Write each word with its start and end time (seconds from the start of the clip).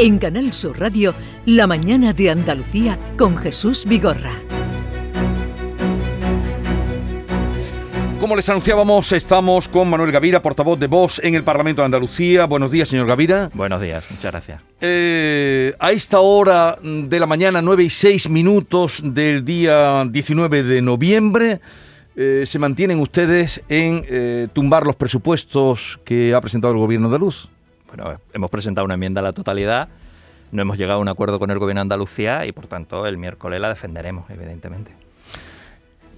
En 0.00 0.18
Canal 0.18 0.52
Sur 0.52 0.78
Radio, 0.78 1.12
La 1.44 1.66
mañana 1.66 2.12
de 2.12 2.30
Andalucía 2.30 2.96
con 3.18 3.36
Jesús 3.36 3.84
Vigorra. 3.84 4.30
Como 8.20 8.36
les 8.36 8.48
anunciábamos, 8.48 9.10
estamos 9.10 9.66
con 9.66 9.90
Manuel 9.90 10.12
Gavira, 10.12 10.40
portavoz 10.40 10.78
de 10.78 10.86
Vox 10.86 11.20
en 11.24 11.34
el 11.34 11.42
Parlamento 11.42 11.82
de 11.82 11.86
Andalucía. 11.86 12.44
Buenos 12.44 12.70
días, 12.70 12.88
señor 12.88 13.08
Gavira. 13.08 13.50
Buenos 13.54 13.80
días, 13.80 14.08
muchas 14.08 14.30
gracias. 14.30 14.62
Eh, 14.80 15.74
a 15.80 15.90
esta 15.90 16.20
hora 16.20 16.78
de 16.80 17.18
la 17.18 17.26
mañana, 17.26 17.60
9 17.60 17.82
y 17.82 17.90
6 17.90 18.30
minutos 18.30 19.00
del 19.02 19.44
día 19.44 20.04
19 20.08 20.62
de 20.62 20.80
noviembre, 20.80 21.60
eh, 22.14 22.44
se 22.46 22.60
mantienen 22.60 23.00
ustedes 23.00 23.62
en 23.68 24.04
eh, 24.08 24.46
tumbar 24.52 24.86
los 24.86 24.94
presupuestos 24.94 25.98
que 26.04 26.34
ha 26.34 26.40
presentado 26.40 26.72
el 26.72 26.78
gobierno 26.78 27.10
de 27.10 27.18
Luz. 27.18 27.48
Bueno, 27.88 28.20
hemos 28.32 28.50
presentado 28.50 28.84
una 28.84 28.94
enmienda 28.94 29.20
a 29.20 29.24
la 29.24 29.32
totalidad, 29.32 29.88
no 30.52 30.62
hemos 30.62 30.78
llegado 30.78 30.98
a 30.98 31.02
un 31.02 31.08
acuerdo 31.08 31.38
con 31.38 31.50
el 31.50 31.58
gobierno 31.58 31.80
de 31.80 31.82
Andalucía 31.82 32.46
y 32.46 32.52
por 32.52 32.66
tanto 32.66 33.06
el 33.06 33.18
miércoles 33.18 33.60
la 33.60 33.68
defenderemos, 33.70 34.28
evidentemente. 34.30 34.92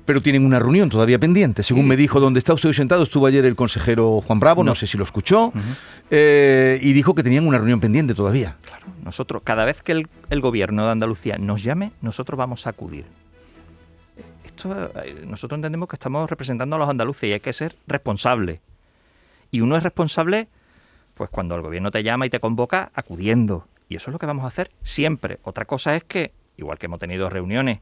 Pero 0.04 0.20
tienen 0.20 0.44
una 0.44 0.58
reunión 0.58 0.90
todavía 0.90 1.18
pendiente. 1.18 1.62
Según 1.62 1.86
me 1.86 1.96
dijo 1.96 2.18
donde 2.18 2.40
está 2.40 2.52
usted 2.52 2.72
sentado, 2.72 3.04
estuvo 3.04 3.26
ayer 3.26 3.44
el 3.44 3.54
consejero 3.54 4.20
Juan 4.20 4.40
Bravo, 4.40 4.64
no, 4.64 4.74
sé 4.74 4.88
si 4.88 4.98
lo 4.98 5.04
escuchó, 5.04 5.52
eh, 6.10 6.80
y 6.82 6.92
dijo 6.92 7.14
que 7.14 7.22
tenían 7.22 7.46
una 7.46 7.58
reunión 7.58 7.78
pendiente 7.78 8.14
todavía. 8.14 8.56
Claro, 8.62 8.86
nosotros, 9.04 9.42
cada 9.44 9.64
vez 9.64 9.82
que 9.82 9.92
el, 9.92 10.08
el 10.30 10.40
gobierno 10.40 10.84
de 10.84 10.90
Andalucía 10.90 11.38
nos 11.38 11.62
llame, 11.62 11.92
nosotros 12.00 12.36
vamos 12.36 12.66
a 12.66 12.70
acudir. 12.70 13.04
Esto, 14.44 14.90
eh, 15.04 15.24
nosotros 15.28 15.58
entendemos 15.58 15.88
que 15.88 15.96
estamos 15.96 16.28
representando 16.28 16.74
a 16.74 16.78
los 16.80 16.88
andaluces 16.88 17.28
y 17.28 17.32
hay 17.32 17.40
que 17.40 17.52
ser 17.52 17.76
responsable. 17.86 18.60
Y 19.52 19.60
uno 19.60 19.76
es 19.76 19.82
responsable, 19.82 20.48
pues 21.20 21.28
cuando 21.28 21.54
el 21.54 21.60
gobierno 21.60 21.90
te 21.90 22.02
llama 22.02 22.24
y 22.24 22.30
te 22.30 22.40
convoca, 22.40 22.92
acudiendo. 22.94 23.66
Y 23.90 23.96
eso 23.96 24.08
es 24.08 24.12
lo 24.14 24.18
que 24.18 24.24
vamos 24.24 24.46
a 24.46 24.48
hacer 24.48 24.70
siempre. 24.82 25.38
Otra 25.42 25.66
cosa 25.66 25.94
es 25.94 26.02
que, 26.02 26.32
igual 26.56 26.78
que 26.78 26.86
hemos 26.86 26.98
tenido 26.98 27.28
reuniones, 27.28 27.80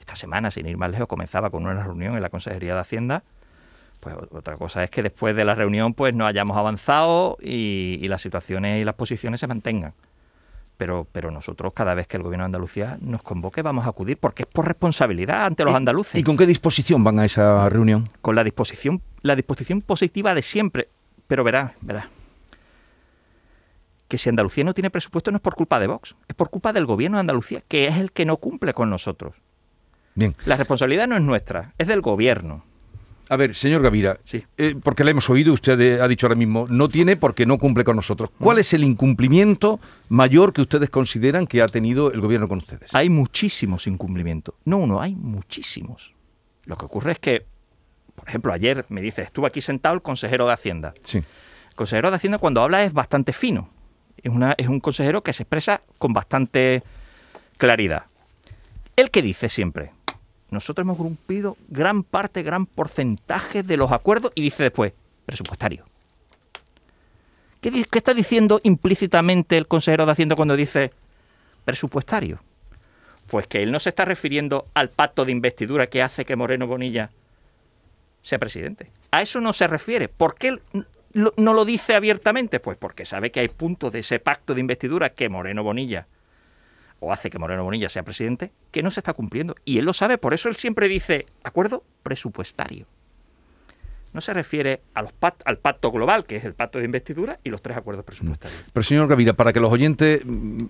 esta 0.00 0.16
semana, 0.16 0.50
sin 0.50 0.66
ir 0.66 0.76
más 0.76 0.90
lejos, 0.90 1.06
comenzaba 1.06 1.50
con 1.50 1.64
una 1.64 1.80
reunión 1.84 2.16
en 2.16 2.20
la 2.20 2.30
Consejería 2.30 2.74
de 2.74 2.80
Hacienda, 2.80 3.22
pues 4.00 4.16
otra 4.32 4.56
cosa 4.56 4.82
es 4.82 4.90
que 4.90 5.04
después 5.04 5.36
de 5.36 5.44
la 5.44 5.54
reunión 5.54 5.94
pues 5.94 6.16
no 6.16 6.26
hayamos 6.26 6.56
avanzado 6.56 7.38
y, 7.40 8.00
y 8.02 8.08
las 8.08 8.22
situaciones 8.22 8.82
y 8.82 8.84
las 8.84 8.96
posiciones 8.96 9.38
se 9.38 9.46
mantengan. 9.46 9.94
Pero, 10.78 11.06
pero, 11.12 11.30
nosotros 11.30 11.72
cada 11.76 11.94
vez 11.94 12.08
que 12.08 12.16
el 12.16 12.24
gobierno 12.24 12.42
de 12.42 12.46
Andalucía 12.46 12.98
nos 13.00 13.22
convoque 13.22 13.62
vamos 13.62 13.86
a 13.86 13.90
acudir 13.90 14.18
porque 14.18 14.42
es 14.42 14.48
por 14.48 14.66
responsabilidad 14.66 15.44
ante 15.44 15.62
los 15.62 15.76
andaluces. 15.76 16.20
¿Y 16.20 16.24
con 16.24 16.36
qué 16.36 16.46
disposición 16.46 17.04
van 17.04 17.20
a 17.20 17.24
esa 17.24 17.68
reunión? 17.68 18.08
Con 18.20 18.34
la 18.34 18.42
disposición, 18.42 19.00
la 19.20 19.36
disposición 19.36 19.80
positiva 19.80 20.34
de 20.34 20.42
siempre. 20.42 20.88
Pero 21.28 21.44
verá, 21.44 21.74
verá. 21.82 22.08
Que 24.12 24.18
si 24.18 24.28
Andalucía 24.28 24.62
no 24.62 24.74
tiene 24.74 24.90
presupuesto 24.90 25.30
no 25.30 25.36
es 25.38 25.42
por 25.42 25.54
culpa 25.54 25.80
de 25.80 25.86
Vox, 25.86 26.14
es 26.28 26.36
por 26.36 26.50
culpa 26.50 26.70
del 26.74 26.84
gobierno 26.84 27.16
de 27.16 27.20
Andalucía, 27.20 27.62
que 27.66 27.86
es 27.88 27.96
el 27.96 28.12
que 28.12 28.26
no 28.26 28.36
cumple 28.36 28.74
con 28.74 28.90
nosotros. 28.90 29.32
Bien. 30.14 30.36
La 30.44 30.58
responsabilidad 30.58 31.08
no 31.08 31.16
es 31.16 31.22
nuestra, 31.22 31.72
es 31.78 31.88
del 31.88 32.02
gobierno. 32.02 32.62
A 33.30 33.36
ver, 33.36 33.54
señor 33.54 33.80
Gavira, 33.80 34.18
sí. 34.22 34.44
eh, 34.58 34.74
porque 34.82 35.02
le 35.02 35.12
hemos 35.12 35.30
oído, 35.30 35.54
usted 35.54 35.98
ha 35.98 36.06
dicho 36.08 36.26
ahora 36.26 36.34
mismo, 36.34 36.66
no 36.68 36.90
tiene 36.90 37.16
porque 37.16 37.46
no 37.46 37.56
cumple 37.56 37.84
con 37.84 37.96
nosotros. 37.96 38.28
¿Cuál 38.38 38.58
es 38.58 38.74
el 38.74 38.84
incumplimiento 38.84 39.80
mayor 40.10 40.52
que 40.52 40.60
ustedes 40.60 40.90
consideran 40.90 41.46
que 41.46 41.62
ha 41.62 41.66
tenido 41.68 42.12
el 42.12 42.20
gobierno 42.20 42.48
con 42.48 42.58
ustedes? 42.58 42.94
Hay 42.94 43.08
muchísimos 43.08 43.86
incumplimientos. 43.86 44.56
No 44.66 44.76
uno, 44.76 45.00
hay 45.00 45.14
muchísimos. 45.14 46.12
Lo 46.66 46.76
que 46.76 46.84
ocurre 46.84 47.12
es 47.12 47.18
que, 47.18 47.46
por 48.14 48.28
ejemplo, 48.28 48.52
ayer 48.52 48.84
me 48.90 49.00
dice, 49.00 49.22
estuvo 49.22 49.46
aquí 49.46 49.62
sentado 49.62 49.94
el 49.94 50.02
consejero 50.02 50.46
de 50.46 50.52
Hacienda. 50.52 50.92
Sí. 51.02 51.16
El 51.16 51.74
consejero 51.76 52.10
de 52.10 52.16
Hacienda 52.16 52.36
cuando 52.36 52.60
habla 52.60 52.84
es 52.84 52.92
bastante 52.92 53.32
fino. 53.32 53.70
Es, 54.16 54.32
es 54.58 54.68
un 54.68 54.80
consejero 54.80 55.22
que 55.22 55.32
se 55.32 55.42
expresa 55.42 55.82
con 55.98 56.12
bastante 56.12 56.82
claridad. 57.58 58.04
El 58.96 59.10
que 59.10 59.22
dice 59.22 59.48
siempre, 59.48 59.90
nosotros 60.50 60.84
hemos 60.84 60.98
cumplido 60.98 61.56
gran 61.68 62.02
parte, 62.02 62.42
gran 62.42 62.66
porcentaje 62.66 63.62
de 63.62 63.76
los 63.76 63.90
acuerdos 63.90 64.32
y 64.34 64.42
dice 64.42 64.64
después, 64.64 64.92
presupuestario. 65.24 65.86
¿Qué, 67.62 67.70
¿Qué, 67.70 67.98
está 67.98 68.12
diciendo 68.12 68.60
implícitamente 68.62 69.56
el 69.56 69.66
consejero 69.66 70.04
de 70.04 70.12
Hacienda 70.12 70.36
cuando 70.36 70.56
dice 70.56 70.92
presupuestario? 71.64 72.40
Pues 73.28 73.46
que 73.46 73.62
él 73.62 73.72
no 73.72 73.80
se 73.80 73.88
está 73.88 74.04
refiriendo 74.04 74.66
al 74.74 74.90
pacto 74.90 75.24
de 75.24 75.32
investidura 75.32 75.86
que 75.86 76.02
hace 76.02 76.24
que 76.24 76.36
Moreno 76.36 76.66
Bonilla 76.66 77.10
sea 78.20 78.38
presidente. 78.38 78.90
A 79.10 79.22
eso 79.22 79.40
no 79.40 79.52
se 79.52 79.66
refiere. 79.66 80.08
¿Por 80.08 80.34
qué 80.34 80.58
no 81.14 81.54
lo 81.54 81.64
dice 81.64 81.94
abiertamente? 81.94 82.60
Pues 82.60 82.78
porque 82.78 83.04
sabe 83.04 83.30
que 83.30 83.40
hay 83.40 83.48
puntos 83.48 83.92
de 83.92 84.00
ese 84.00 84.18
pacto 84.18 84.54
de 84.54 84.60
investidura 84.60 85.10
que 85.10 85.28
Moreno 85.28 85.62
Bonilla 85.62 86.06
o 87.02 87.12
hace 87.12 87.30
que 87.30 87.38
Moreno 87.38 87.64
Bonilla 87.64 87.88
sea 87.88 88.04
presidente, 88.04 88.52
que 88.70 88.82
no 88.82 88.90
se 88.90 89.00
está 89.00 89.12
cumpliendo. 89.12 89.56
Y 89.64 89.78
él 89.78 89.84
lo 89.84 89.92
sabe, 89.92 90.18
por 90.18 90.34
eso 90.34 90.48
él 90.48 90.54
siempre 90.54 90.86
dice, 90.86 91.26
acuerdo 91.42 91.82
presupuestario. 92.04 92.86
No 94.12 94.20
se 94.20 94.32
refiere 94.32 94.82
a 94.94 95.02
los 95.02 95.12
pact 95.12 95.40
al 95.44 95.58
pacto 95.58 95.90
global, 95.90 96.26
que 96.26 96.36
es 96.36 96.44
el 96.44 96.54
pacto 96.54 96.78
de 96.78 96.84
investidura, 96.84 97.40
y 97.42 97.50
los 97.50 97.60
tres 97.60 97.76
acuerdos 97.76 98.04
presupuestarios. 98.04 98.62
Pero 98.72 98.84
señor 98.84 99.08
Gavira, 99.08 99.32
para 99.32 99.52
que 99.52 99.58
los 99.58 99.72
oyentes 99.72 100.20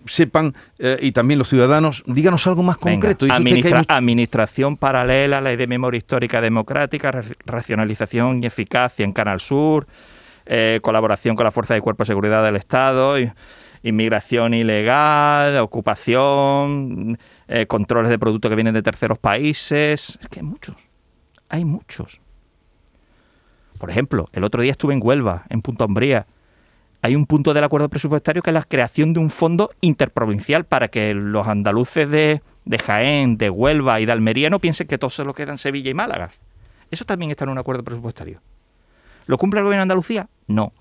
sepan, 0.07 0.55
eh, 0.79 0.97
y 1.03 1.13
también 1.13 1.39
los 1.39 1.49
ciudadanos, 1.49 2.03
díganos 2.07 2.47
algo 2.47 2.63
más 2.63 2.79
concreto. 2.79 3.27
Administra 3.29 3.81
hay... 3.81 3.85
Administración 3.89 4.79
paralela, 4.79 5.41
ley 5.41 5.57
de 5.57 5.67
memoria 5.67 5.99
histórica 5.99 6.41
democrática, 6.41 7.11
racionalización 7.45 8.43
y 8.43 8.47
eficacia 8.47 9.05
en 9.05 9.13
Canal 9.13 9.41
Sur, 9.41 9.87
eh, 10.47 10.81
colaboración 10.83 11.37
con 11.37 11.45
la 11.45 11.51
Fuerza 11.51 11.75
de 11.75 11.81
Cuerpo 11.81 12.03
de 12.03 12.09
Seguridad 12.09 12.45
del 12.45 12.57
Estado... 12.57 13.17
Inmigración 13.85 14.55
ilegal, 14.55 15.59
ocupación, 15.59 17.19
eh, 17.49 17.67
controles 17.67 18.11
de 18.11 18.19
productos 18.19 18.49
que 18.49 18.55
vienen 18.55 18.75
de 18.75 18.83
terceros 18.83 19.19
países. 19.19 20.17
Es 20.21 20.29
que 20.29 20.39
hay 20.39 20.47
muchos. 20.47 20.77
Hay 21.49 21.65
muchos. 21.65 22.21
Por 23.81 23.91
ejemplo, 23.91 24.29
el 24.33 24.45
otro 24.45 24.63
día 24.63 24.71
estuve 24.71 24.95
en 24.95 25.01
Huelva, 25.03 25.43
en 25.49 25.63
Punta 25.63 25.85
Umbría. 25.85 26.27
Hay 27.03 27.17
un 27.17 27.27
punto 27.27 27.53
del 27.53 27.65
acuerdo 27.65 27.89
presupuestario 27.89 28.41
que 28.41 28.51
es 28.51 28.55
la 28.55 28.63
creación 28.63 29.13
de 29.13 29.19
un 29.19 29.31
fondo 29.31 29.71
interprovincial 29.81 30.65
para 30.65 30.87
que 30.87 31.13
los 31.13 31.49
andaluces 31.49 32.09
de, 32.09 32.41
de 32.65 32.79
Jaén, 32.79 33.37
de 33.37 33.51
Huelva 33.51 34.01
y 34.01 34.07
de 34.07 34.13
Almería 34.13 34.49
no 34.49 34.61
piensen 34.61 34.87
que 34.87 34.99
todo 34.99 35.11
se 35.11 35.25
lo 35.25 35.35
queda 35.35 35.51
en 35.51 35.59
Sevilla 35.59 35.91
y 35.91 35.95
Málaga. 35.95 36.31
Eso 36.93 37.05
también 37.05 37.33
está 37.33 37.43
en 37.43 37.51
un 37.51 37.59
acuerdo 37.59 37.83
presupuestario. 37.83 38.41
¿Lo 39.27 39.39
cumple 39.39 39.59
el 39.59 39.65
gobierno 39.65 39.81
de 39.81 39.83
Andalucía? 39.83 40.29
No. 40.47 40.73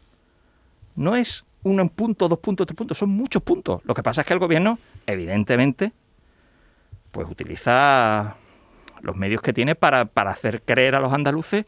No 0.95 1.15
es 1.15 1.45
un 1.63 1.89
punto, 1.89 2.27
dos 2.27 2.39
puntos, 2.39 2.67
tres 2.67 2.75
puntos, 2.75 2.97
son 2.97 3.09
muchos 3.09 3.41
puntos. 3.41 3.81
Lo 3.85 3.93
que 3.93 4.03
pasa 4.03 4.21
es 4.21 4.27
que 4.27 4.33
el 4.33 4.39
gobierno, 4.39 4.79
evidentemente, 5.05 5.91
pues 7.11 7.29
utiliza 7.29 8.35
los 9.01 9.15
medios 9.15 9.41
que 9.41 9.53
tiene 9.53 9.75
para, 9.75 10.05
para 10.05 10.31
hacer 10.31 10.61
creer 10.63 10.95
a 10.95 10.99
los 10.99 11.13
andaluces 11.13 11.65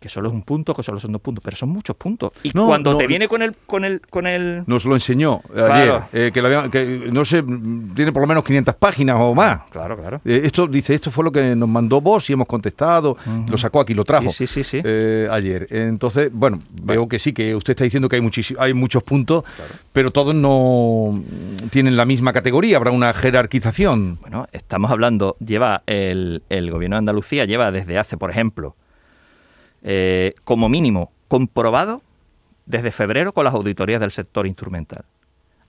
que 0.00 0.08
solo 0.08 0.28
es 0.28 0.34
un 0.34 0.42
punto, 0.42 0.74
que 0.74 0.82
solo 0.82 0.98
son 0.98 1.12
dos 1.12 1.20
puntos, 1.20 1.44
pero 1.44 1.56
son 1.56 1.68
muchos 1.68 1.94
puntos. 1.94 2.32
Y 2.42 2.50
no, 2.54 2.66
cuando 2.66 2.92
no, 2.92 2.98
te 2.98 3.06
viene 3.06 3.28
con 3.28 3.42
el, 3.42 3.54
con 3.66 3.84
el, 3.84 4.00
con 4.00 4.26
el... 4.26 4.64
Nos 4.66 4.86
lo 4.86 4.94
enseñó 4.94 5.40
claro. 5.40 5.74
ayer, 5.74 6.28
eh, 6.28 6.30
que, 6.32 6.40
la, 6.40 6.70
que, 6.70 7.10
no 7.12 7.24
sé, 7.26 7.42
tiene 7.42 8.10
por 8.10 8.22
lo 8.22 8.26
menos 8.26 8.42
500 8.42 8.74
páginas 8.76 9.16
o 9.20 9.34
más. 9.34 9.60
Claro, 9.70 9.98
claro. 9.98 10.22
Eh, 10.24 10.40
esto 10.44 10.66
dice, 10.66 10.94
esto 10.94 11.10
fue 11.10 11.22
lo 11.22 11.30
que 11.30 11.54
nos 11.54 11.68
mandó 11.68 12.00
vos 12.00 12.30
y 12.30 12.32
hemos 12.32 12.46
contestado, 12.46 13.12
uh 13.12 13.30
-huh. 13.30 13.48
lo 13.50 13.58
sacó 13.58 13.80
aquí, 13.80 13.92
lo 13.92 14.04
trajo. 14.04 14.30
Sí, 14.30 14.46
sí, 14.46 14.64
sí. 14.64 14.78
sí. 14.78 14.82
Eh, 14.82 15.28
ayer. 15.30 15.66
Entonces, 15.68 16.30
bueno, 16.32 16.58
veo 16.70 17.06
que 17.06 17.18
sí, 17.18 17.34
que 17.34 17.54
usted 17.54 17.72
está 17.72 17.84
diciendo 17.84 18.08
que 18.08 18.16
hay, 18.16 18.30
hay 18.58 18.72
muchos 18.72 19.02
puntos, 19.02 19.44
claro. 19.44 19.74
pero 19.92 20.10
todos 20.10 20.34
no 20.34 21.10
tienen 21.70 21.98
la 21.98 22.06
misma 22.06 22.32
categoría, 22.32 22.78
habrá 22.78 22.90
una 22.90 23.12
jerarquización. 23.12 24.18
Bueno, 24.22 24.48
estamos 24.52 24.90
hablando, 24.90 25.36
lleva 25.44 25.82
el, 25.84 26.42
el 26.48 26.70
gobierno 26.70 26.96
de 26.96 27.00
Andalucía, 27.00 27.44
lleva 27.44 27.70
desde 27.70 27.98
hace, 27.98 28.16
por 28.16 28.30
ejemplo, 28.30 28.76
eh, 29.82 30.34
como 30.44 30.68
mínimo 30.68 31.12
comprobado 31.28 32.02
desde 32.66 32.90
febrero 32.90 33.32
con 33.32 33.44
las 33.44 33.54
auditorías 33.54 34.00
del 34.00 34.12
sector 34.12 34.46
instrumental. 34.46 35.04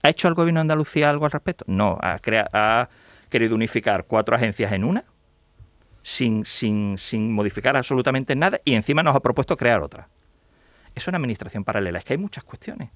¿Ha 0.02 0.10
hecho 0.10 0.28
el 0.28 0.34
gobierno 0.34 0.58
de 0.58 0.62
Andalucía 0.62 1.10
algo 1.10 1.24
al 1.24 1.30
respecto? 1.30 1.64
No, 1.68 1.98
ha, 2.00 2.20
ha 2.52 2.88
querido 3.28 3.54
unificar 3.54 4.04
cuatro 4.04 4.34
agencias 4.34 4.72
en 4.72 4.84
una 4.84 5.04
sin, 6.02 6.44
sin, 6.44 6.98
sin, 6.98 7.32
modificar 7.32 7.76
absolutamente 7.76 8.34
nada 8.34 8.60
y 8.64 8.74
encima 8.74 9.02
nos 9.02 9.14
ha 9.14 9.20
propuesto 9.20 9.56
crear 9.56 9.82
otra. 9.82 10.08
Es 10.94 11.06
una 11.08 11.16
administración 11.16 11.64
paralela, 11.64 11.98
es 11.98 12.04
que 12.04 12.14
hay 12.14 12.18
muchas 12.18 12.44
cuestiones. 12.44 12.90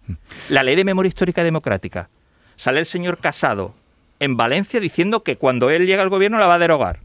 La 0.51 0.63
ley 0.63 0.77
de 0.77 0.85
memoria 0.85 1.09
histórica 1.09 1.43
democrática. 1.43 2.11
Sale 2.57 2.81
el 2.81 2.87
señor 2.87 3.19
Casado 3.19 3.75
en 4.19 4.37
Valencia 4.37 4.81
diciendo 4.81 5.23
que 5.23 5.37
cuando 5.37 5.71
él 5.71 5.87
llega 5.87 6.03
al 6.03 6.11
gobierno 6.11 6.39
la 6.39 6.47
va 6.47 6.55
a 6.55 6.59
derogar. 6.59 7.01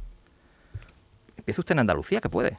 Empieza 1.38 1.62
usted 1.62 1.74
en 1.74 1.80
Andalucía, 1.80 2.19
que 2.19 2.30
puede. 2.30 2.58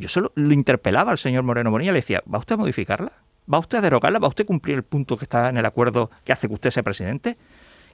Yo 0.00 0.08
solo 0.08 0.32
lo 0.34 0.52
interpelaba 0.52 1.12
al 1.12 1.18
señor 1.18 1.44
Moreno 1.44 1.70
Bonilla, 1.70 1.92
le 1.92 1.98
decía, 1.98 2.22
¿va 2.32 2.38
usted 2.38 2.54
a 2.54 2.58
modificarla? 2.58 3.12
¿Va 3.52 3.58
usted 3.58 3.78
a 3.78 3.80
derogarla? 3.82 4.18
¿Va 4.18 4.28
usted 4.28 4.44
a 4.44 4.46
cumplir 4.46 4.76
el 4.76 4.82
punto 4.82 5.16
que 5.16 5.24
está 5.26 5.48
en 5.48 5.58
el 5.58 5.66
acuerdo 5.66 6.10
que 6.24 6.32
hace 6.32 6.48
que 6.48 6.54
usted 6.54 6.70
sea 6.70 6.82
presidente? 6.82 7.36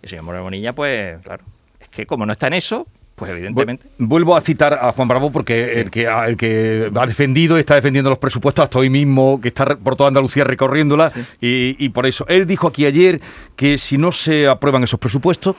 Y 0.00 0.04
el 0.04 0.08
señor 0.10 0.24
Moreno 0.24 0.44
Bonilla, 0.44 0.72
pues, 0.72 1.20
claro, 1.22 1.44
es 1.80 1.88
que 1.88 2.06
como 2.06 2.24
no 2.24 2.32
está 2.32 2.46
en 2.46 2.54
eso, 2.54 2.86
Pues 3.16 3.30
evidentemente. 3.30 3.86
Vuelvo 3.98 4.36
a 4.36 4.42
citar 4.42 4.74
a 4.74 4.92
Juan 4.92 5.08
Bravo 5.08 5.32
porque 5.32 5.80
el, 5.80 5.90
que, 5.90 6.04
el 6.04 6.36
que 6.36 6.90
ha 6.94 7.06
defendido, 7.06 7.56
está 7.56 7.74
defendiendo 7.74 8.10
los 8.10 8.18
presupuestos 8.18 8.62
hasta 8.62 8.78
hoy 8.78 8.90
mismo, 8.90 9.40
que 9.40 9.48
está 9.48 9.74
por 9.76 9.96
toda 9.96 10.08
Andalucía 10.08 10.44
recorriéndola, 10.44 11.12
y, 11.40 11.82
y 11.82 11.88
por 11.88 12.06
eso. 12.06 12.26
Él 12.28 12.46
dijo 12.46 12.68
aquí 12.68 12.84
ayer 12.84 13.20
que 13.56 13.78
si 13.78 13.96
no 13.96 14.12
se 14.12 14.46
aprueban 14.46 14.84
esos 14.84 15.00
presupuestos, 15.00 15.56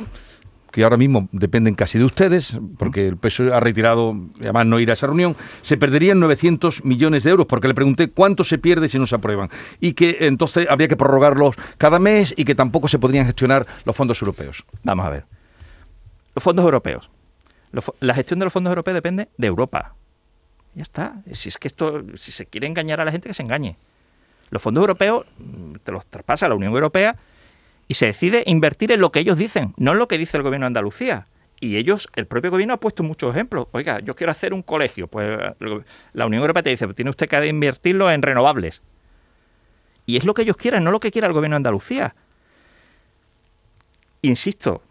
que 0.71 0.83
ahora 0.83 0.97
mismo 0.97 1.29
dependen 1.31 1.75
casi 1.75 1.97
de 1.97 2.05
ustedes, 2.05 2.57
porque 2.77 3.07
el 3.07 3.17
PSOE 3.17 3.53
ha 3.53 3.59
retirado, 3.59 4.15
además 4.41 4.65
no 4.65 4.79
ir 4.79 4.89
a 4.89 4.93
esa 4.93 5.07
reunión, 5.07 5.35
se 5.61 5.77
perderían 5.77 6.19
900 6.19 6.85
millones 6.85 7.23
de 7.23 7.31
euros, 7.31 7.47
porque 7.47 7.67
le 7.67 7.73
pregunté 7.73 8.09
cuánto 8.09 8.43
se 8.43 8.57
pierde 8.57 8.89
si 8.89 8.99
no 8.99 9.07
se 9.07 9.15
aprueban, 9.15 9.49
y 9.79 9.93
que 9.93 10.17
entonces 10.21 10.67
habría 10.69 10.87
que 10.87 10.97
prorrogarlos 10.97 11.55
cada 11.77 11.99
mes 11.99 12.33
y 12.37 12.45
que 12.45 12.55
tampoco 12.55 12.87
se 12.87 12.99
podrían 12.99 13.25
gestionar 13.25 13.65
los 13.85 13.95
fondos 13.95 14.21
europeos. 14.21 14.65
Vamos 14.83 15.05
a 15.05 15.09
ver. 15.09 15.25
Los 16.35 16.43
fondos 16.43 16.63
europeos 16.63 17.09
la 17.99 18.13
gestión 18.13 18.39
de 18.39 18.45
los 18.45 18.53
fondos 18.53 18.71
europeos 18.71 18.95
depende 18.95 19.29
de 19.37 19.47
Europa. 19.47 19.95
Ya 20.73 20.83
está. 20.83 21.15
Si 21.31 21.49
es 21.49 21.57
que 21.57 21.67
esto, 21.67 22.03
si 22.15 22.31
se 22.31 22.45
quiere 22.45 22.67
engañar 22.67 23.01
a 23.01 23.05
la 23.05 23.11
gente, 23.11 23.27
que 23.27 23.33
se 23.33 23.43
engañe. 23.43 23.77
Los 24.49 24.61
fondos 24.61 24.81
europeos 24.81 25.25
mm, 25.37 25.75
te 25.83 25.91
los 25.91 26.05
traspasa 26.05 26.47
la 26.47 26.55
Unión 26.55 26.73
Europea 26.73 27.15
y 27.87 27.93
se 27.93 28.07
decide 28.07 28.43
invertir 28.45 28.91
en 28.91 28.99
lo 28.99 29.11
que 29.11 29.19
ellos 29.19 29.37
dicen, 29.37 29.73
no 29.77 29.93
en 29.93 29.99
lo 29.99 30.07
que 30.07 30.17
dice 30.17 30.37
el 30.37 30.43
gobierno 30.43 30.65
de 30.65 30.67
Andalucía. 30.67 31.27
Y 31.59 31.77
ellos, 31.77 32.09
el 32.15 32.27
propio 32.27 32.51
gobierno 32.51 32.75
ha 32.75 32.79
puesto 32.79 33.01
muchos 33.01 33.31
ejemplos. 33.31 33.67
Oiga, 33.71 33.99
yo 33.99 34.15
quiero 34.15 34.31
hacer 34.31 34.53
un 34.53 34.61
colegio. 34.61 35.07
Pues 35.07 35.39
la 36.13 36.25
Unión 36.25 36.41
Europea 36.41 36.61
te 36.61 36.69
dice, 36.69 36.85
pues 36.85 36.95
tiene 36.95 37.09
usted 37.09 37.27
que 37.27 37.47
invertirlo 37.47 38.11
en 38.11 38.21
renovables. 38.21 38.83
Y 40.05 40.17
es 40.17 40.23
lo 40.23 40.33
que 40.33 40.43
ellos 40.43 40.57
quieren, 40.57 40.83
no 40.83 40.91
lo 40.91 40.99
que 40.99 41.11
quiera 41.11 41.27
el 41.27 41.33
gobierno 41.33 41.55
de 41.55 41.57
Andalucía. 41.57 42.15
Insisto, 44.21 44.83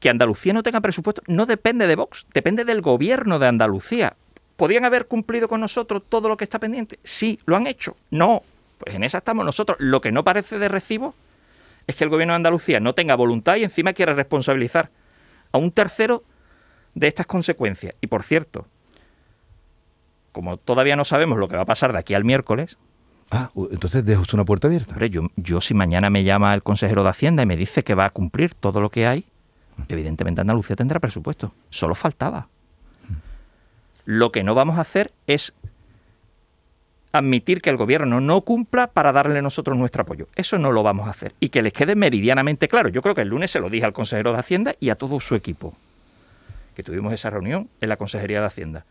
que 0.00 0.08
Andalucía 0.08 0.52
no 0.52 0.62
tenga 0.62 0.80
presupuesto 0.80 1.22
no 1.26 1.46
depende 1.46 1.86
de 1.86 1.96
Vox, 1.96 2.26
depende 2.32 2.64
del 2.64 2.80
gobierno 2.80 3.38
de 3.38 3.46
Andalucía. 3.46 4.16
¿Podían 4.56 4.84
haber 4.84 5.06
cumplido 5.06 5.48
con 5.48 5.60
nosotros 5.60 6.02
todo 6.08 6.28
lo 6.28 6.36
que 6.36 6.44
está 6.44 6.58
pendiente? 6.58 6.98
Sí, 7.04 7.38
lo 7.46 7.56
han 7.56 7.66
hecho. 7.68 7.96
No, 8.10 8.42
pues 8.78 8.94
en 8.96 9.04
esa 9.04 9.18
estamos 9.18 9.44
nosotros. 9.44 9.78
Lo 9.80 10.00
que 10.00 10.10
no 10.10 10.24
parece 10.24 10.58
de 10.58 10.68
recibo 10.68 11.14
es 11.88 11.96
que 11.96 12.04
el 12.04 12.10
gobierno 12.10 12.34
de 12.34 12.36
Andalucía 12.36 12.78
no 12.78 12.94
tenga 12.94 13.16
voluntad 13.16 13.56
y 13.56 13.64
encima 13.64 13.92
quiere 13.92 14.14
responsabilizar 14.14 14.90
a 15.50 15.58
un 15.58 15.72
tercero 15.72 16.22
de 16.94 17.08
estas 17.08 17.26
consecuencias. 17.26 17.96
Y 18.00 18.06
por 18.06 18.22
cierto, 18.22 18.66
como 20.30 20.56
todavía 20.56 20.94
no 20.94 21.04
sabemos 21.04 21.38
lo 21.38 21.48
que 21.48 21.56
va 21.56 21.62
a 21.62 21.66
pasar 21.66 21.92
de 21.92 21.98
aquí 21.98 22.14
al 22.14 22.24
miércoles. 22.24 22.78
Ah, 23.32 23.50
entonces 23.72 24.04
dejo 24.04 24.22
una 24.32 24.44
puerta 24.44 24.68
abierta. 24.68 24.92
Hombre, 24.92 25.10
yo, 25.10 25.22
yo 25.34 25.60
si 25.60 25.74
mañana 25.74 26.08
me 26.08 26.22
llama 26.22 26.54
el 26.54 26.62
consejero 26.62 27.02
de 27.02 27.10
Hacienda 27.10 27.42
y 27.42 27.46
me 27.46 27.56
dice 27.56 27.82
que 27.82 27.94
va 27.94 28.04
a 28.04 28.10
cumplir 28.10 28.54
todo 28.54 28.80
lo 28.80 28.90
que 28.90 29.06
hay, 29.06 29.26
Evidentemente 29.88 30.40
Andalucía 30.40 30.74
tendrá 30.74 30.98
presupuesto. 30.98 31.52
Solo 31.70 31.94
faltaba. 31.94 32.48
Lo 34.04 34.32
que 34.32 34.42
no 34.42 34.54
vamos 34.54 34.78
a 34.78 34.80
hacer 34.80 35.12
es 35.26 35.54
admitir 37.12 37.62
que 37.62 37.70
el 37.70 37.76
gobierno 37.76 38.20
no 38.20 38.42
cumpla 38.42 38.88
para 38.88 39.12
darle 39.12 39.40
nosotros 39.42 39.76
nuestro 39.76 40.02
apoyo. 40.02 40.28
Eso 40.36 40.58
no 40.58 40.72
lo 40.72 40.82
vamos 40.82 41.06
a 41.06 41.10
hacer. 41.10 41.34
Y 41.40 41.48
que 41.48 41.62
les 41.62 41.72
quede 41.72 41.94
meridianamente 41.94 42.68
claro. 42.68 42.88
Yo 42.88 43.02
creo 43.02 43.14
que 43.14 43.22
el 43.22 43.28
lunes 43.28 43.50
se 43.50 43.60
lo 43.60 43.70
dije 43.70 43.84
al 43.84 43.92
consejero 43.92 44.32
de 44.32 44.38
Hacienda 44.38 44.74
y 44.80 44.90
a 44.90 44.94
todo 44.94 45.20
su 45.20 45.34
equipo, 45.34 45.74
que 46.74 46.82
tuvimos 46.82 47.12
esa 47.12 47.30
reunión 47.30 47.68
en 47.80 47.88
la 47.88 47.96
Consejería 47.96 48.40
de 48.40 48.46
Hacienda. 48.46 48.84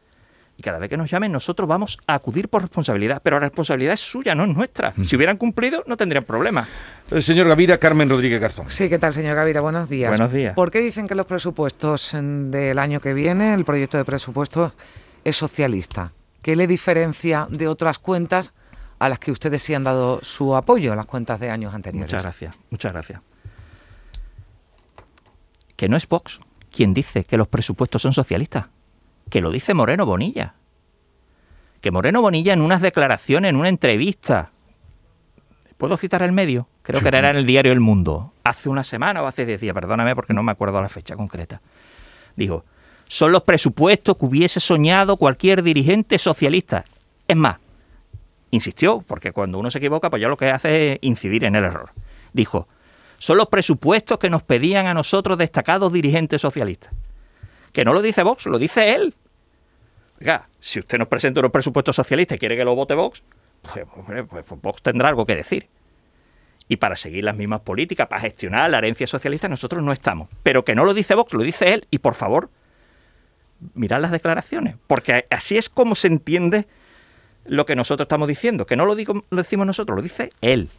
Y 0.59 0.63
cada 0.63 0.79
vez 0.79 0.89
que 0.89 0.97
nos 0.97 1.11
llamen, 1.11 1.31
nosotros 1.31 1.69
vamos 1.69 1.99
a 2.07 2.15
acudir 2.15 2.49
por 2.49 2.63
responsabilidad. 2.63 3.21
Pero 3.23 3.35
la 3.35 3.41
responsabilidad 3.41 3.93
es 3.93 3.99
suya, 3.99 4.33
no 4.33 4.43
es 4.43 4.49
nuestra. 4.49 4.91
Si 5.03 5.15
hubieran 5.15 5.37
cumplido, 5.37 5.83
no 5.85 5.97
tendrían 5.97 6.23
problema. 6.23 6.67
El 7.11 7.21
señor 7.21 7.47
Gavira, 7.47 7.77
Carmen 7.77 8.09
Rodríguez 8.09 8.41
Garzón. 8.41 8.65
Sí, 8.69 8.89
¿qué 8.89 8.97
tal, 8.97 9.13
señor 9.13 9.35
Gavira? 9.35 9.61
Buenos 9.61 9.87
días. 9.87 10.09
Buenos 10.09 10.33
días. 10.33 10.55
¿Por 10.55 10.71
qué 10.71 10.79
dicen 10.79 11.07
que 11.07 11.13
los 11.13 11.27
presupuestos 11.27 12.11
del 12.19 12.79
año 12.79 12.99
que 12.99 13.13
viene, 13.13 13.53
el 13.53 13.65
proyecto 13.65 13.97
de 13.97 14.05
presupuestos, 14.05 14.73
es 15.23 15.35
socialista? 15.35 16.11
¿Qué 16.47 16.55
le 16.55 16.65
diferencia 16.65 17.45
de 17.49 17.67
otras 17.67 17.99
cuentas 17.99 18.53
a 18.99 19.09
las 19.09 19.19
que 19.19 19.33
ustedes 19.33 19.61
sí 19.61 19.73
han 19.73 19.83
dado 19.83 20.21
su 20.23 20.55
apoyo, 20.55 20.95
las 20.95 21.05
cuentas 21.05 21.41
de 21.41 21.49
años 21.49 21.73
anteriores? 21.73 22.07
Muchas 22.07 22.23
gracias, 22.23 22.57
muchas 22.69 22.93
gracias. 22.93 23.21
Que 25.75 25.89
no 25.89 25.97
es 25.97 26.07
Vox 26.07 26.39
quien 26.71 26.93
dice 26.93 27.25
que 27.25 27.35
los 27.35 27.49
presupuestos 27.49 28.01
son 28.01 28.13
socialistas 28.13 28.67
que 29.29 29.41
lo 29.41 29.51
dice 29.51 29.73
Moreno 29.73 30.05
Bonilla. 30.05 30.53
Que 31.81 31.91
Moreno 31.91 32.21
Bonilla 32.21 32.53
en 32.53 32.61
unas 32.61 32.81
declaraciones, 32.81 33.49
en 33.49 33.57
una 33.57 33.67
entrevista, 33.67 34.51
¿puedo 35.77 35.97
citar 35.97 36.21
el 36.21 36.31
medio? 36.31 36.69
Creo 36.81 37.01
que 37.01 37.09
era 37.09 37.19
en 37.29 37.35
el 37.35 37.45
diario 37.45 37.73
El 37.73 37.81
Mundo, 37.81 38.31
hace 38.45 38.69
una 38.69 38.85
semana 38.85 39.21
o 39.21 39.27
hace 39.27 39.45
diez 39.45 39.59
días, 39.59 39.73
perdóname 39.73 40.15
porque 40.15 40.33
no 40.33 40.43
me 40.43 40.53
acuerdo 40.53 40.81
la 40.81 40.87
fecha 40.87 41.17
concreta. 41.17 41.61
Dijo, 42.37 42.63
son 43.07 43.31
los 43.31 43.43
presupuestos 43.43 44.17
que 44.17 44.25
hubiese 44.25 44.59
soñado 44.59 45.17
cualquier 45.17 45.63
dirigente 45.63 46.17
socialista. 46.17 46.85
Es 47.27 47.35
más, 47.35 47.57
insistió, 48.51 49.03
porque 49.05 49.31
cuando 49.31 49.59
uno 49.59 49.71
se 49.71 49.77
equivoca, 49.77 50.09
pues 50.09 50.21
ya 50.21 50.27
lo 50.27 50.37
que 50.37 50.49
hace 50.49 50.93
es 50.93 50.99
incidir 51.01 51.43
en 51.43 51.55
el 51.55 51.63
error. 51.63 51.91
Dijo, 52.33 52.67
son 53.19 53.37
los 53.37 53.47
presupuestos 53.47 54.19
que 54.19 54.29
nos 54.29 54.43
pedían 54.43 54.85
a 54.87 54.93
nosotros 54.93 55.37
destacados 55.37 55.91
dirigentes 55.91 56.41
socialistas. 56.41 56.93
Que 57.71 57.85
no 57.85 57.93
lo 57.93 58.01
dice 58.01 58.23
Vox, 58.23 58.45
lo 58.45 58.59
dice 58.59 58.95
él. 58.95 59.13
Oiga, 60.19 60.47
si 60.59 60.79
usted 60.79 60.97
nos 60.97 61.07
presenta 61.07 61.39
unos 61.39 61.51
presupuestos 61.51 61.95
socialistas 61.95 62.35
y 62.35 62.39
quiere 62.39 62.57
que 62.57 62.65
lo 62.65 62.75
vote 62.75 62.95
Vox, 62.95 63.21
pues, 63.61 63.85
pues, 64.05 64.45
pues, 64.45 64.61
Vox 64.61 64.81
tendrá 64.81 65.09
algo 65.09 65.25
que 65.25 65.35
decir. 65.35 65.67
Y 66.67 66.77
para 66.77 66.95
seguir 66.95 67.23
las 67.23 67.35
mismas 67.35 67.61
políticas, 67.61 68.07
para 68.07 68.21
gestionar 68.21 68.69
la 68.69 68.79
herencia 68.79 69.07
socialista, 69.07 69.47
nosotros 69.47 69.81
no 69.83 69.93
estamos. 69.93 70.27
Pero 70.43 70.65
que 70.65 70.75
no 70.75 70.83
lo 70.83 70.93
dice 70.93 71.15
Vox, 71.15 71.33
lo 71.33 71.43
dice 71.43 71.73
él. 71.73 71.87
Y 71.89 71.99
por 71.99 72.13
favor, 72.13 72.49
mirad 73.73 74.01
las 74.01 74.11
declaraciones. 74.11 74.75
Porque 74.87 75.25
así 75.29 75.57
es 75.57 75.69
como 75.69 75.95
se 75.95 76.07
entiende 76.07 76.67
lo 77.45 77.65
que 77.65 77.75
nosotros 77.75 78.05
estamos 78.05 78.27
diciendo. 78.27 78.65
Que 78.65 78.75
no 78.75 78.85
lo, 78.85 78.95
digo, 78.95 79.25
lo 79.29 79.37
decimos 79.37 79.65
nosotros, 79.65 79.95
lo 79.95 80.01
dice 80.01 80.31
él. 80.41 80.69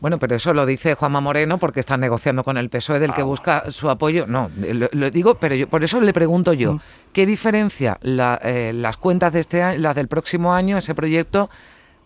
Bueno, 0.00 0.18
pero 0.18 0.36
eso 0.36 0.52
lo 0.52 0.66
dice 0.66 0.94
Juanma 0.94 1.20
Moreno 1.20 1.58
porque 1.58 1.80
está 1.80 1.96
negociando 1.96 2.44
con 2.44 2.56
el 2.58 2.68
PSOE 2.68 2.98
del 2.98 3.14
que 3.14 3.22
ah. 3.22 3.24
busca 3.24 3.72
su 3.72 3.88
apoyo. 3.88 4.26
No, 4.26 4.50
lo, 4.92 5.10
digo, 5.10 5.36
pero 5.36 5.54
yo, 5.54 5.68
por 5.68 5.82
eso 5.82 6.00
le 6.00 6.12
pregunto 6.12 6.52
yo, 6.52 6.74
mm. 6.74 6.80
¿qué 7.12 7.26
diferencia 7.26 7.98
eh, 8.02 8.72
las 8.74 8.96
cuentas 8.96 9.32
de 9.32 9.40
este 9.40 9.62
año, 9.62 9.80
las 9.80 9.96
del 9.96 10.08
próximo 10.08 10.54
año, 10.54 10.76
ese 10.76 10.94
proyecto, 10.94 11.48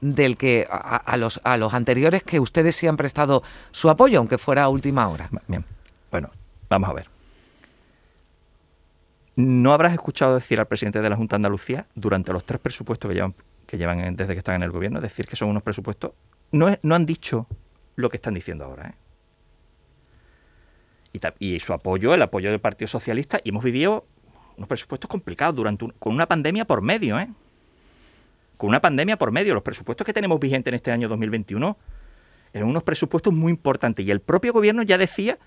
del 0.00 0.36
que 0.36 0.66
a, 0.70 1.16
los, 1.16 1.40
a 1.42 1.56
los 1.56 1.74
anteriores 1.74 2.22
que 2.22 2.38
ustedes 2.38 2.76
sí 2.76 2.86
han 2.86 2.96
prestado 2.96 3.42
su 3.72 3.90
apoyo, 3.90 4.20
aunque 4.20 4.38
fuera 4.38 4.62
a 4.62 4.68
última 4.68 5.08
hora? 5.08 5.28
Bien, 5.48 5.64
bueno, 6.10 6.30
vamos 6.68 6.88
a 6.88 6.92
ver. 6.92 7.17
¿No 9.40 9.72
habrás 9.72 9.92
escuchado 9.92 10.34
decir 10.34 10.58
al 10.58 10.66
presidente 10.66 11.00
de 11.00 11.08
la 11.08 11.14
Junta 11.14 11.36
de 11.36 11.36
Andalucía 11.36 11.86
durante 11.94 12.32
los 12.32 12.42
tres 12.42 12.60
presupuestos 12.60 13.08
que 13.08 13.14
llevan, 13.14 13.36
que 13.68 13.78
llevan 13.78 14.16
desde 14.16 14.32
que 14.32 14.38
están 14.38 14.56
en 14.56 14.64
el 14.64 14.72
gobierno, 14.72 15.00
decir 15.00 15.28
que 15.28 15.36
son 15.36 15.48
unos 15.48 15.62
presupuestos? 15.62 16.10
No, 16.50 16.76
no 16.82 16.94
han 16.96 17.06
dicho 17.06 17.46
lo 17.94 18.10
que 18.10 18.16
están 18.16 18.34
diciendo 18.34 18.64
ahora. 18.64 18.96
¿eh? 21.12 21.32
Y, 21.38 21.60
su 21.60 21.72
apoyo, 21.72 22.14
el 22.14 22.22
apoyo 22.22 22.50
del 22.50 22.58
Partido 22.58 22.88
Socialista, 22.88 23.38
y 23.44 23.50
hemos 23.50 23.62
vivido 23.62 24.06
unos 24.56 24.68
presupuestos 24.68 25.08
complicados 25.08 25.54
durante 25.54 25.86
con 26.00 26.14
una 26.14 26.26
pandemia 26.26 26.64
por 26.64 26.82
medio, 26.82 27.16
¿eh? 27.16 27.28
Con 28.56 28.70
una 28.70 28.80
pandemia 28.80 29.18
por 29.18 29.30
medio. 29.30 29.54
Los 29.54 29.62
presupuestos 29.62 30.04
que 30.04 30.12
tenemos 30.12 30.40
vigentes 30.40 30.72
en 30.72 30.74
este 30.74 30.90
año 30.90 31.08
2021 31.08 31.78
eran 32.52 32.68
unos 32.68 32.82
presupuestos 32.82 33.32
muy 33.32 33.52
importantes. 33.52 34.04
Y 34.04 34.10
el 34.10 34.20
propio 34.20 34.52
gobierno 34.52 34.82
ya 34.82 34.98
decía 34.98 35.38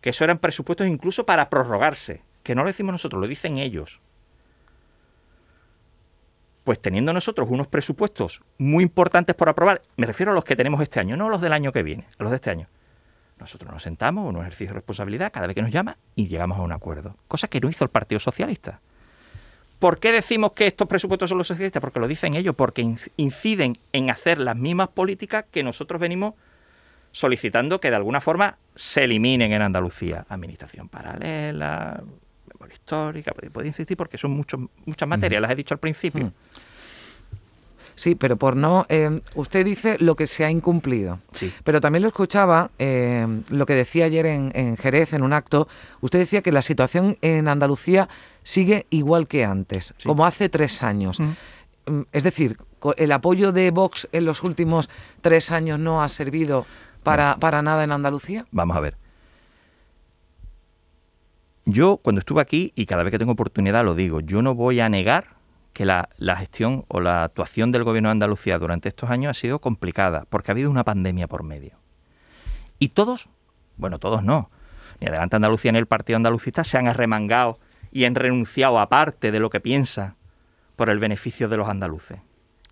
que 0.00 0.10
eso 0.10 0.24
eran 0.24 0.38
presupuestos 0.38 0.88
incluso 0.88 1.24
para 1.24 1.48
prorrogarse. 1.48 2.26
Que 2.48 2.54
no 2.54 2.62
lo 2.62 2.68
decimos 2.68 2.92
nosotros, 2.92 3.20
lo 3.20 3.28
dicen 3.28 3.58
ellos. 3.58 4.00
Pues 6.64 6.80
teniendo 6.80 7.12
nosotros 7.12 7.46
unos 7.50 7.66
presupuestos 7.66 8.40
muy 8.56 8.84
importantes 8.84 9.36
por 9.36 9.50
aprobar, 9.50 9.82
me 9.98 10.06
refiero 10.06 10.32
a 10.32 10.34
los 10.34 10.46
que 10.46 10.56
tenemos 10.56 10.80
este 10.80 10.98
año, 10.98 11.14
no 11.14 11.28
los 11.28 11.42
del 11.42 11.52
año 11.52 11.72
que 11.72 11.82
viene, 11.82 12.06
a 12.18 12.22
los 12.22 12.30
de 12.30 12.36
este 12.36 12.50
año. 12.50 12.66
Nosotros 13.38 13.70
nos 13.70 13.82
sentamos, 13.82 14.34
un 14.34 14.40
ejercicio 14.40 14.68
de 14.68 14.76
responsabilidad 14.76 15.30
cada 15.30 15.46
vez 15.46 15.56
que 15.56 15.60
nos 15.60 15.70
llama 15.70 15.98
y 16.14 16.28
llegamos 16.28 16.56
a 16.56 16.62
un 16.62 16.72
acuerdo, 16.72 17.16
cosa 17.28 17.48
que 17.48 17.60
no 17.60 17.68
hizo 17.68 17.84
el 17.84 17.90
Partido 17.90 18.18
Socialista. 18.18 18.80
¿Por 19.78 19.98
qué 19.98 20.10
decimos 20.10 20.52
que 20.52 20.68
estos 20.68 20.88
presupuestos 20.88 21.28
son 21.28 21.36
los 21.36 21.48
socialistas? 21.48 21.82
Porque 21.82 22.00
lo 22.00 22.08
dicen 22.08 22.32
ellos, 22.32 22.56
porque 22.56 22.96
inciden 23.18 23.74
en 23.92 24.08
hacer 24.08 24.38
las 24.38 24.56
mismas 24.56 24.88
políticas 24.88 25.44
que 25.50 25.62
nosotros 25.62 26.00
venimos 26.00 26.32
solicitando 27.12 27.78
que 27.78 27.90
de 27.90 27.96
alguna 27.96 28.22
forma 28.22 28.56
se 28.74 29.04
eliminen 29.04 29.52
en 29.52 29.60
Andalucía. 29.60 30.24
Administración 30.30 30.88
paralela, 30.88 32.02
histórica, 32.72 33.32
puede 33.52 33.68
insistir 33.68 33.96
porque 33.96 34.18
son 34.18 34.32
muchos, 34.32 34.60
muchas 34.86 35.08
materias, 35.08 35.42
las 35.42 35.50
he 35.50 35.54
dicho 35.54 35.74
al 35.74 35.80
principio. 35.80 36.32
Sí, 37.98 38.14
pero 38.14 38.36
por 38.36 38.54
no. 38.54 38.86
Eh, 38.88 39.20
usted 39.34 39.64
dice 39.64 39.96
lo 39.98 40.14
que 40.14 40.28
se 40.28 40.44
ha 40.44 40.50
incumplido. 40.52 41.18
Sí. 41.32 41.52
Pero 41.64 41.80
también 41.80 42.02
lo 42.02 42.08
escuchaba, 42.08 42.70
eh, 42.78 43.26
lo 43.50 43.66
que 43.66 43.74
decía 43.74 44.04
ayer 44.04 44.24
en, 44.26 44.76
Jerez, 44.76 45.14
en 45.14 45.22
un 45.22 45.32
acto. 45.32 45.66
Usted 46.00 46.20
decía 46.20 46.40
que 46.40 46.52
la 46.52 46.62
situación 46.62 47.18
en 47.22 47.48
Andalucía 47.48 48.08
sigue 48.44 48.86
igual 48.90 49.26
que 49.26 49.44
antes, 49.44 49.94
como 50.04 50.24
hace 50.24 50.48
tres 50.48 50.84
años. 50.84 51.18
Mm, 51.18 52.02
es 52.12 52.22
decir, 52.22 52.56
el 52.96 53.10
apoyo 53.10 53.50
de 53.50 53.72
Vox 53.72 54.08
en 54.12 54.26
los 54.26 54.44
últimos 54.44 54.88
tres 55.20 55.50
años 55.50 55.80
no 55.80 56.00
ha 56.00 56.08
servido 56.08 56.66
para, 57.02 57.36
para 57.38 57.62
nada 57.62 57.82
en 57.82 57.90
Andalucía. 57.90 58.46
Vamos 58.52 58.76
a 58.76 58.80
ver. 58.80 59.07
Yo, 61.70 61.98
cuando 61.98 62.20
estuve 62.20 62.40
aquí, 62.40 62.72
y 62.76 62.86
cada 62.86 63.02
vez 63.02 63.10
que 63.10 63.18
tengo 63.18 63.32
oportunidad 63.32 63.84
lo 63.84 63.94
digo, 63.94 64.20
yo 64.20 64.40
no 64.40 64.54
voy 64.54 64.80
a 64.80 64.88
negar 64.88 65.36
que 65.74 65.84
la, 65.84 66.08
gestión 66.38 66.86
o 66.88 66.98
la 66.98 67.24
actuación 67.24 67.72
del 67.72 67.84
gobierno 67.84 68.08
de 68.08 68.12
Andalucía 68.12 68.58
durante 68.58 68.88
estos 68.88 69.10
años 69.10 69.36
ha 69.36 69.38
sido 69.38 69.58
complicada, 69.58 70.24
porque 70.30 70.50
ha 70.50 70.54
habido 70.54 70.70
una 70.70 70.82
pandemia 70.82 71.28
por 71.28 71.42
medio. 71.42 71.76
Y 72.78 72.88
todos, 72.88 73.28
bueno, 73.76 73.98
todos 73.98 74.24
no, 74.24 74.50
ni 74.98 75.08
Adelante 75.08 75.36
Andalucía 75.36 75.70
ni 75.72 75.76
el 75.76 75.84
Partido 75.84 76.16
Andalucista 76.16 76.64
se 76.64 76.78
han 76.78 76.88
arremangado 76.88 77.58
y 77.92 78.06
han 78.06 78.14
renunciado 78.14 78.78
a 78.80 78.88
parte 78.88 79.30
de 79.30 79.38
lo 79.38 79.50
que 79.50 79.60
piensa 79.60 80.16
por 80.74 80.88
el 80.88 80.98
beneficio 80.98 81.50
de 81.50 81.58
los 81.58 81.68
andaluces. 81.68 82.18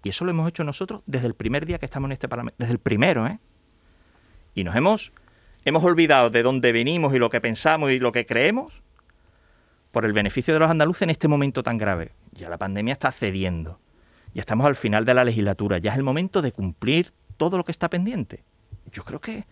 Y 0.05 0.09
eso 0.09 0.25
lo 0.25 0.31
hemos 0.31 0.49
hecho 0.49 0.65
nosotros 0.65 1.03
desde 1.05 1.27
el 1.27 1.35
primer 1.35 1.67
día 1.67 1.77
que 1.77 1.85
estamos 1.85 2.09
en 2.09 2.13
este 2.13 2.31
Parlamento, 2.31 2.57
desde 2.59 2.73
el 2.73 2.79
primero, 2.79 3.27
¿eh? 3.27 3.41
Y 4.55 4.65
nos 4.65 4.75
hemos, 4.75 5.13
hemos 5.67 5.85
olvidado 5.85 6.31
de 6.31 6.43
dónde 6.43 6.73
venimos 6.73 7.15
y 7.15 7.19
lo 7.19 7.29
que 7.29 7.43
pensamos 7.43 7.91
y 7.91 7.99
lo 7.99 8.11
que 8.11 8.25
creemos 8.25 8.86
por 9.97 10.05
el 10.05 10.13
beneficio 10.13 10.53
de 10.53 10.61
los 10.61 10.71
andaluces 10.71 11.01
en 11.01 11.09
este 11.09 11.27
momento 11.27 11.63
tan 11.63 11.79
grave. 11.79 12.13
Ya 12.33 12.51
la 12.51 12.59
pandemia 12.59 12.93
está 12.93 13.11
cediendo. 13.13 13.81
Ya 14.35 14.43
estamos 14.43 14.67
al 14.67 14.77
final 14.77 15.07
de 15.07 15.15
la 15.15 15.25
legislatura. 15.25 15.79
Ya 15.79 15.93
es 15.93 15.97
el 15.97 16.03
momento 16.03 16.43
de 16.43 16.53
cumplir 16.53 17.15
todo 17.39 17.57
lo 17.57 17.65
que 17.65 17.73
está 17.73 17.89
pendiente. 17.89 18.45
Yo 18.93 19.05
creo 19.05 19.23
que 19.23 19.47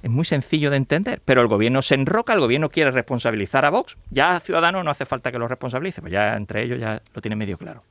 es 0.00 0.08
muy 0.08 0.24
sencillo 0.24 0.70
de 0.70 0.76
entender, 0.76 1.20
pero 1.24 1.42
el 1.42 1.48
gobierno 1.48 1.82
se 1.82 1.96
enroca, 1.96 2.34
el 2.34 2.38
gobierno 2.38 2.68
quiere 2.68 2.92
responsabilizar 2.92 3.64
a 3.64 3.70
Vox, 3.70 3.96
ya 4.10 4.36
a 4.36 4.38
Ciudadanos 4.38 4.84
no 4.84 4.92
hace 4.92 5.06
falta 5.06 5.32
que 5.32 5.40
lo 5.40 5.48
responsabilice, 5.48 6.00
pues 6.00 6.12
ya 6.12 6.36
entre 6.36 6.62
ellos 6.62 6.78
ya 6.78 7.02
lo 7.12 7.20
tiene 7.20 7.34
medio 7.34 7.58
claro. 7.58 7.82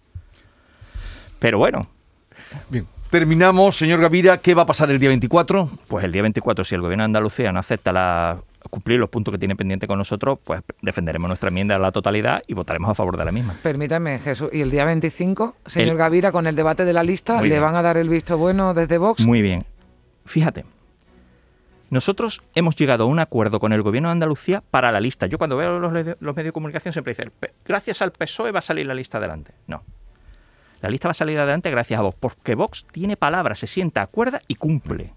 Pero 1.38 1.58
bueno. 1.58 1.90
Bien. 2.70 2.88
Terminamos, 3.10 3.76
señor 3.76 4.00
Gavira, 4.00 4.38
¿qué 4.38 4.56
va 4.56 4.62
a 4.62 4.66
pasar 4.66 4.90
el 4.90 5.00
día 5.00 5.10
24? 5.10 5.70
Pues 5.88 6.06
el 6.06 6.14
día 6.14 6.22
24, 6.22 6.64
si 6.64 6.76
el 6.76 6.82
gobierno 6.82 7.04
de 7.04 7.08
Andalucía 7.08 7.52
no 7.52 7.60
acepta 7.60 7.92
la, 7.92 8.40
cumplir 8.70 9.00
los 9.00 9.10
puntos 9.10 9.32
que 9.32 9.38
tiene 9.38 9.56
pendiente 9.56 9.88
con 9.88 9.98
nosotros, 9.98 10.40
pues 10.44 10.62
defenderemos 10.82 11.28
nuestra 11.28 11.50
enmienda 11.50 11.76
a 11.76 11.80
la 11.80 11.92
totalidad 11.92 12.42
y 12.48 12.54
votaremos 12.54 12.90
a 12.90 12.94
favor 12.96 13.18
de 13.18 13.26
la 13.26 13.32
misma. 13.32 13.56
Permítame, 13.62 14.20
Jesús. 14.20 14.50
¿Y 14.52 14.62
el 14.62 14.72
día 14.72 14.86
25, 14.86 15.56
señor 15.66 15.92
el... 15.92 15.98
Gavira, 15.98 16.32
con 16.32 16.48
el 16.48 16.56
debate 16.56 16.86
de 16.86 16.94
la 16.94 17.04
lista, 17.04 17.42
le 17.42 17.60
van 17.60 17.76
a 17.76 17.82
dar 17.82 17.98
el 17.98 18.10
visto 18.10 18.38
bueno 18.38 18.74
desde 18.74 18.98
Vox? 18.98 19.26
Muy 19.26 19.42
bien. 19.42 19.66
Fíjate, 20.26 20.66
nosotros 21.94 22.42
hemos 22.56 22.76
llegado 22.76 23.04
a 23.04 23.08
un 23.08 23.20
acuerdo 23.20 23.60
con 23.60 23.72
el 23.72 23.84
gobierno 23.84 24.10
de 24.10 24.14
Andalucía 24.14 24.64
para 24.72 24.92
la 24.92 25.00
lista. 25.00 25.28
Yo 25.28 25.38
cuando 25.38 25.58
veo 25.58 25.78
los, 25.78 25.94
los 25.94 26.36
medios 26.36 26.46
de 26.46 26.52
comunicación 26.52 26.92
siempre 26.92 27.14
dicen, 27.14 27.32
gracias 27.66 28.02
al 28.02 28.12
PSOE 28.12 28.52
va 28.52 28.60
a 28.60 28.64
salir 28.64 28.88
la 28.88 28.96
lista 28.96 29.20
adelante. 29.20 29.54
No. 29.68 29.84
La 30.82 30.90
lista 30.90 31.08
va 31.08 31.12
a 31.12 31.14
salir 31.14 31.38
adelante 31.38 31.70
gracias 31.70 32.00
a 32.00 32.04
Vox, 32.04 32.18
porque 32.20 32.56
Vox 32.56 32.86
tiene 32.92 33.16
palabras, 33.16 33.60
se 33.60 33.68
sienta, 33.68 34.02
acuerda 34.02 34.42
y 34.48 34.56
cumple. 34.56 35.14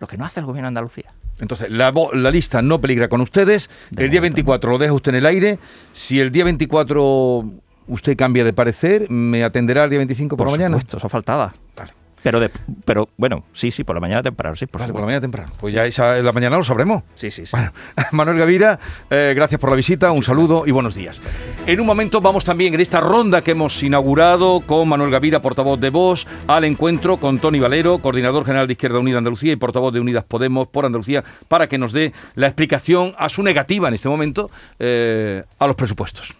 Lo 0.00 0.08
que 0.08 0.18
no 0.18 0.24
hace 0.24 0.40
el 0.40 0.46
gobierno 0.46 0.66
de 0.66 0.68
Andalucía. 0.68 1.14
Entonces, 1.40 1.70
la, 1.70 1.92
la, 2.12 2.30
lista 2.30 2.62
no 2.62 2.80
peligra 2.80 3.08
con 3.08 3.20
ustedes. 3.20 3.68
De 3.90 4.04
el 4.04 4.10
día 4.10 4.20
24 4.20 4.70
lo 4.70 4.78
deja 4.78 4.92
usted 4.92 5.10
en 5.10 5.16
el 5.16 5.26
aire. 5.26 5.58
Si 5.92 6.20
el 6.20 6.30
día 6.30 6.44
24 6.44 7.44
usted 7.88 8.16
cambia 8.16 8.44
de 8.44 8.52
parecer, 8.52 9.10
¿me 9.10 9.42
atenderá 9.44 9.84
el 9.84 9.90
día 9.90 9.98
25 9.98 10.36
por, 10.36 10.46
por 10.46 10.52
la 10.52 10.58
mañana? 10.58 10.76
Supuesto, 10.76 10.98
eso 10.98 11.08
faltaba. 11.08 11.54
Vale. 11.76 12.01
Pero, 12.22 12.38
de, 12.38 12.50
pero 12.84 13.08
bueno, 13.16 13.44
sí, 13.52 13.70
sí, 13.70 13.84
por 13.84 13.96
la 13.96 14.00
mañana 14.00 14.22
temprano, 14.22 14.54
sí. 14.54 14.66
Por, 14.66 14.80
vale, 14.80 14.92
por 14.92 15.00
la 15.00 15.06
mañana 15.06 15.20
temprano. 15.20 15.52
Pues 15.60 15.74
ya 15.74 15.86
esa, 15.86 16.18
en 16.18 16.24
la 16.24 16.32
mañana 16.32 16.56
lo 16.56 16.64
sabremos. 16.64 17.02
Sí, 17.14 17.30
sí, 17.30 17.46
sí. 17.46 17.52
Bueno, 17.52 17.72
Manuel 18.12 18.38
Gavira, 18.38 18.78
eh, 19.10 19.32
gracias 19.34 19.60
por 19.60 19.70
la 19.70 19.76
visita, 19.76 20.12
un 20.12 20.22
saludo 20.22 20.64
y 20.66 20.70
buenos 20.70 20.94
días. 20.94 21.20
En 21.66 21.80
un 21.80 21.86
momento 21.86 22.20
vamos 22.20 22.44
también 22.44 22.74
en 22.74 22.80
esta 22.80 23.00
ronda 23.00 23.42
que 23.42 23.52
hemos 23.52 23.82
inaugurado 23.82 24.60
con 24.60 24.88
Manuel 24.88 25.10
Gavira, 25.10 25.42
portavoz 25.42 25.80
de 25.80 25.90
Vox, 25.90 26.26
al 26.46 26.64
encuentro 26.64 27.16
con 27.16 27.38
Tony 27.38 27.58
Valero, 27.58 27.98
coordinador 27.98 28.44
general 28.44 28.66
de 28.66 28.74
Izquierda 28.74 28.98
Unida 28.98 29.18
Andalucía 29.18 29.52
y 29.52 29.56
portavoz 29.56 29.92
de 29.92 30.00
Unidas 30.00 30.24
Podemos 30.24 30.68
por 30.68 30.86
Andalucía, 30.86 31.24
para 31.48 31.68
que 31.68 31.78
nos 31.78 31.92
dé 31.92 32.12
la 32.34 32.46
explicación 32.46 33.14
a 33.18 33.28
su 33.28 33.42
negativa 33.42 33.88
en 33.88 33.94
este 33.94 34.08
momento 34.08 34.50
eh, 34.78 35.42
a 35.58 35.66
los 35.66 35.76
presupuestos. 35.76 36.34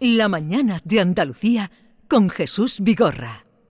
La 0.00 0.28
mañana 0.28 0.80
de 0.84 1.00
Andalucía 1.00 1.70
con 2.06 2.28
Jesús 2.28 2.80
Vigorra. 2.82 3.45